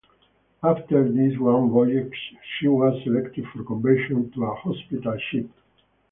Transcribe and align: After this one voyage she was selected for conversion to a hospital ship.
After 0.63 1.07
this 1.11 1.37
one 1.37 1.69
voyage 1.69 2.33
she 2.57 2.67
was 2.67 2.99
selected 3.03 3.45
for 3.49 3.63
conversion 3.63 4.31
to 4.31 4.45
a 4.45 4.55
hospital 4.55 5.15
ship. 5.29 5.47